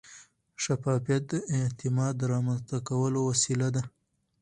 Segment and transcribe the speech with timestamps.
[0.63, 3.83] شفافیت د اعتماد رامنځته کولو وسیله ده.